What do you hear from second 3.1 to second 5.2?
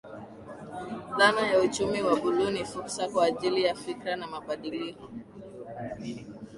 ajili ya fikra na mabadiliko